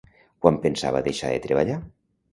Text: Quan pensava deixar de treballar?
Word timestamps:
Quan 0.45 0.57
pensava 0.63 1.03
deixar 1.09 1.31
de 1.37 1.45
treballar? 1.47 1.77